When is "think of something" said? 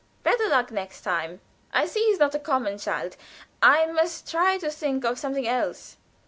4.71-5.47